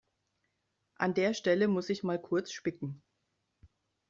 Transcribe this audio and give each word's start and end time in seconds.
An 0.95 1.13
der 1.13 1.35
Stelle 1.35 1.67
muss 1.67 1.89
ich 1.91 2.01
mal 2.01 2.19
kurz 2.19 2.51
spicken. 2.51 3.03